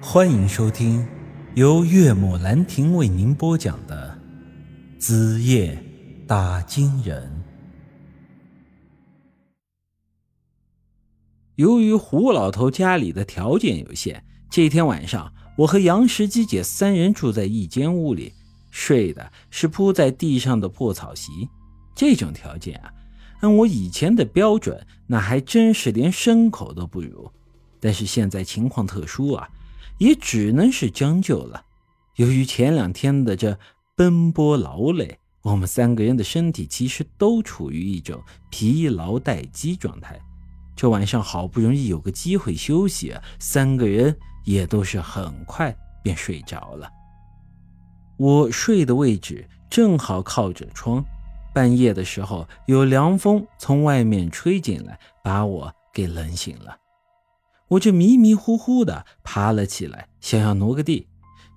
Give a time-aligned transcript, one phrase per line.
[0.00, 1.06] 欢迎收听
[1.54, 4.16] 由岳母兰亭为您播讲的
[5.00, 5.82] 《子夜
[6.26, 7.22] 打金人》。
[11.54, 18.34] 由于胡老头家里的条件有限，这天晚上我和杨石基姐三人住在一间屋里，
[18.70, 21.48] 睡的是铺在地上的破草席。
[21.94, 22.92] 这种条件啊，
[23.40, 27.30] 按我以前的标准，那还真是连牲口都不如。
[27.80, 29.48] 但是现在情况特殊啊。
[29.98, 31.64] 也只能是将就了。
[32.16, 33.58] 由于前两天的这
[33.96, 40.18] 奔波劳累，我们三个人的身体其实都处于一种疲劳待机状态。
[40.74, 44.14] 这晚上好不容易有个机会休息，三个人
[44.44, 46.90] 也都是很快便睡着了。
[48.18, 51.04] 我睡的位置正好靠着窗，
[51.54, 56.76] 半夜的时候有凉风从外面吹进来，把我给冷醒了。
[57.68, 61.06] 我这迷迷糊糊的爬了起来，想要挪个地。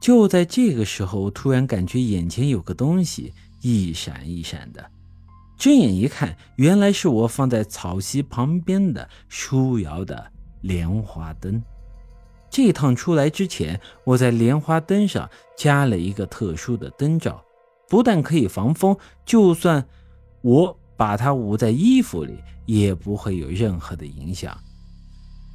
[0.00, 4.90] 就在这个时候，我突然感觉眼前有个东西一闪一闪的。
[5.58, 10.30] 睁眼一看，原来是我放在草席旁边的舒瑶的
[10.60, 11.62] 莲花灯。
[12.50, 17.42] 这趟出来之前，我在莲花灯上加了一个特殊的灯罩，
[17.88, 19.84] 不但可以防风，就算
[20.42, 24.56] 我把它捂在衣服里，也不会有任何的影响。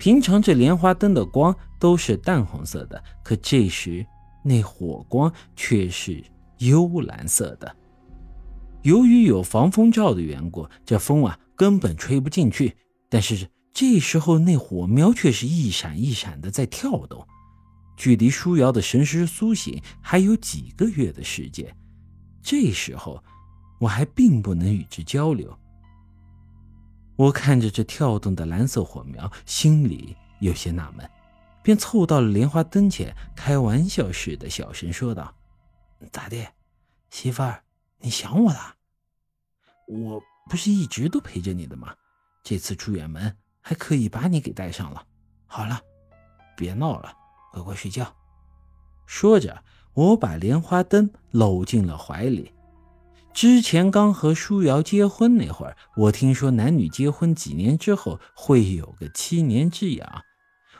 [0.02, 4.03] 平常这莲花灯的光都是淡红色的，可这时
[4.44, 6.23] 那火光却是
[6.57, 7.75] 幽蓝色的。
[8.81, 12.75] 由于有防风罩的缘故，这风啊根本吹不进去。
[13.09, 17.23] 但是这时候那火苗却是一闪一闪的在跳动。
[17.95, 21.77] 距离舒瑶的神识苏醒还有几个月的时间，
[22.41, 23.23] 这时候
[23.79, 25.55] 我还并不能与之交流。
[27.16, 31.08] 我看着这跳动的蓝色火苗，心里有些纳闷，
[31.62, 35.34] 便凑到了莲花灯前，开玩笑似的小声说道
[36.12, 36.38] ：“咋的，
[37.09, 37.64] 媳妇儿，
[38.00, 38.76] 你想我了？
[39.88, 41.94] 我不是一直都陪着你的吗？
[42.44, 45.06] 这次出远门，还可以把你给带上了。
[45.46, 45.80] 好了，
[46.58, 47.14] 别闹了，
[47.53, 48.12] 乖乖睡觉。”
[49.06, 52.52] 说着，我把莲花灯搂进了怀里。
[53.34, 60.24] 之前刚和舒瑶结婚那会儿，我听说男女结婚几年之后会有个七年之痒。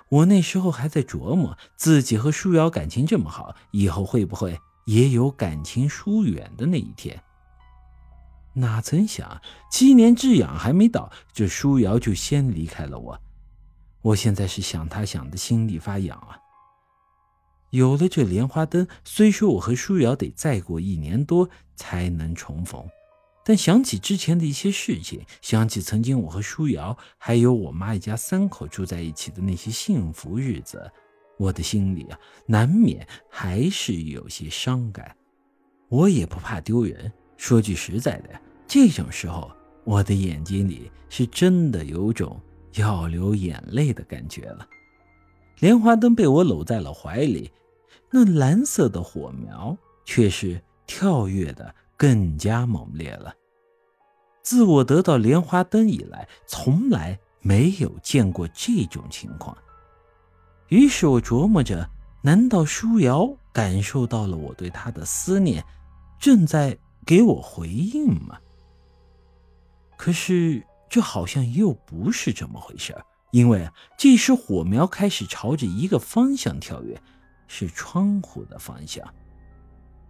[0.10, 7.24] 我那时候还在琢磨，自己和舒瑶感情这么好，以后会不会也有感情疏远的那一天？
[8.54, 9.42] 哪曾想，
[9.72, 13.18] 七年之痒还没到，这舒瑶就先离开了我。
[14.02, 16.38] 我现在是想他想的心里发痒啊。
[17.72, 22.86] 有了这莲花灯，虽说我和舒瑶得再过一年多才能重逢，
[23.46, 30.92] 但想起之前的一些事情，想起曾经我和舒瑶还有我妈一家三口住在一起的那些幸福日子，
[31.38, 35.16] 我的心里啊，难免还是有些伤感。
[35.88, 38.30] 我也不怕丢人，说句实在的，
[38.68, 39.50] 这种时候
[39.86, 42.38] 我的眼睛里是真的有种
[42.74, 44.68] 要流眼泪的感觉了。
[45.60, 47.50] 莲花灯被我搂在了怀里。
[48.12, 53.34] 那蓝色的火苗却是跳跃的更加猛烈了。
[54.44, 59.58] 自我得到莲花灯以来，从来没有见过这种情况。
[60.68, 61.90] 于是我琢磨着：
[62.22, 65.64] 难道舒瑶感受到了我对她的思念，
[66.20, 68.40] 正在给我回应吗？
[69.96, 72.94] 可是这好像又不是这么回事
[73.32, 77.02] 因为这时火苗开始朝着一个方向跳跃。
[77.54, 79.06] 是窗户的方向，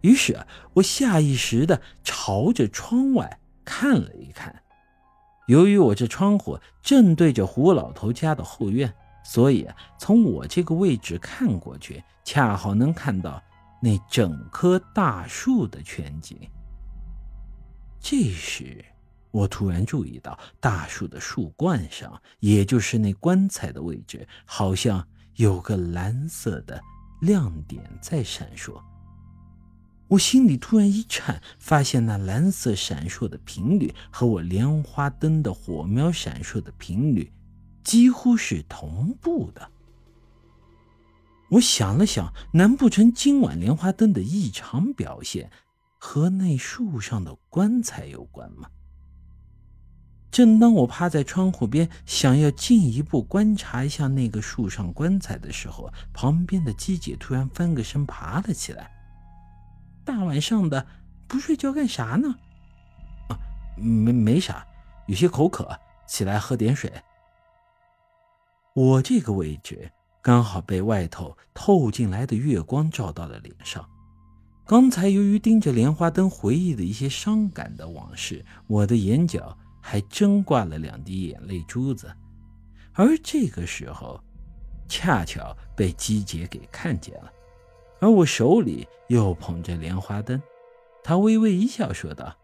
[0.01, 0.39] 于是
[0.73, 4.61] 我下意识的朝着窗外看了一看。
[5.47, 8.93] 由于我这窗户正对着胡老头家的后院，
[9.23, 13.41] 所以从我这个位置看过去，恰好能看到
[13.81, 16.37] 那整棵大树的全景。
[17.99, 18.85] 这时，
[19.31, 25.05] 我突然注意到大树的树冠上，也就是那棺材的位置，好像
[25.37, 26.79] 有个蓝色的。
[27.21, 28.81] 亮点在闪烁，
[30.07, 37.31] 我心里突然一颤，发现那蓝色闪烁的频率和我莲花灯的火苗闪烁的频率
[37.83, 39.69] 几乎是同步的。
[41.51, 45.51] 我想了想，难不成今晚莲花灯的异常表现
[45.99, 48.67] 和那树上的棺材有关吗？
[50.31, 58.89] 正当我趴在窗户边，想要进一步观察一下那个树上棺材的时候，旁边的鸡姐突然翻个身爬了起来。
[60.05, 60.87] 大晚上的
[61.27, 62.33] 不睡觉干啥呢？
[63.27, 63.37] 啊，
[63.77, 64.65] 没没啥，
[65.05, 66.91] 有些口渴，起来喝点水。
[68.73, 69.91] 我这个位置
[70.21, 73.85] 刚好被外头透进来的月光照到了脸上。
[74.65, 82.13] 刚才由于盯着莲花灯回忆的一些伤感的往事，我的眼角还真挂了两滴眼泪珠子。
[82.93, 84.21] 而这个时候，
[84.87, 87.31] 恰巧被姬姐给看见了，
[87.99, 90.41] 而我手里又捧着莲花灯，
[91.03, 92.35] 她微微一笑，说道：“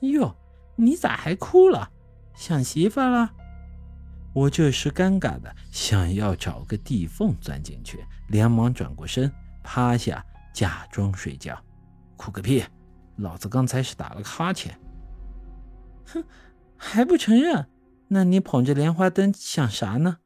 [0.00, 0.34] 哟，
[0.76, 1.90] 你咋还哭了？
[2.34, 3.32] 想媳妇了？”
[4.32, 9.32] 我这时尴尬的想要找个地缝钻进去，连忙转过身，
[9.62, 11.58] 趴下假装睡觉。
[12.16, 12.62] 哭个屁！
[13.16, 14.78] 老子刚才是打了个哈欠。
[16.04, 16.22] 哼，
[16.76, 17.66] 还不承认？
[18.08, 20.18] 那你捧着莲花灯想啥呢？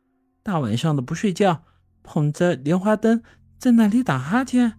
[0.42, 1.64] 大晚上的不睡觉，
[2.02, 3.22] 捧着莲花灯
[3.58, 4.74] 在那里打哈欠？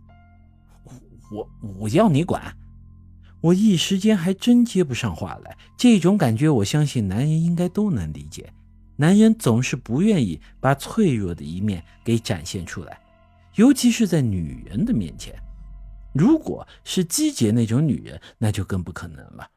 [1.31, 2.57] 我我要你管！
[3.41, 5.57] 我一时间还真接不上话来。
[5.77, 8.53] 这种感觉，我相信男人应该都能理解。
[8.97, 12.99] 男人总是不愿意把脆弱的一面给展现出来，
[13.55, 15.33] 尤其是在女人的面前。
[16.13, 19.47] 如果是姬姐那种女人，那就更不可能了。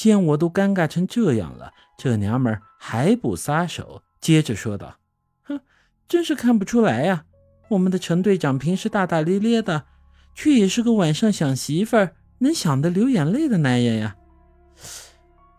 [0.00, 4.96] 见我都尴尬成这样了，这娘们还不撒手，接着说道
[5.44, 5.60] ：“哼，
[6.08, 7.26] 真是看不出来呀，
[7.68, 9.84] 我们的陈队长平时大大咧咧的，
[10.34, 14.16] 却也是个晚上想媳妇儿能想得流眼泪的男人呀。”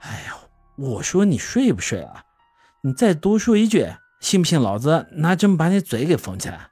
[0.02, 0.36] 哎呀，
[0.76, 2.24] 我说你睡不睡啊？
[2.82, 6.72] 你再多说一句，信不信老子拿针把你嘴给缝起来？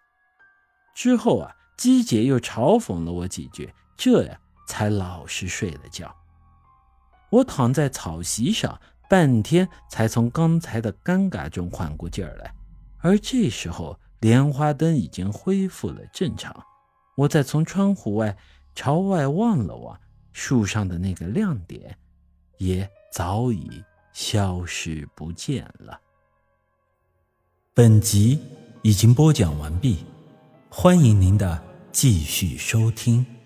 [0.95, 6.11] 之后啊，姬姐又嘲讽了我几句，这呀才老实睡了觉。
[7.29, 8.79] 我躺在草席上，
[9.09, 12.53] 半天才从刚才的尴尬中缓过劲儿来。
[12.97, 16.55] 而这时候，莲花灯已经恢复了正常。
[17.15, 18.37] 我再从窗户外
[18.73, 19.99] 朝外望了望，
[20.31, 21.97] 树上的那个亮点
[22.57, 23.83] 也早已。
[24.11, 25.97] 消失不见了。
[27.73, 28.37] 本集
[28.81, 30.03] 已经播讲完毕，
[30.69, 33.38] 欢迎您的继续收听。